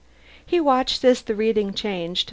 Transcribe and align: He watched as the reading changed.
He 0.43 0.59
watched 0.59 1.03
as 1.05 1.21
the 1.21 1.35
reading 1.35 1.75
changed. 1.75 2.19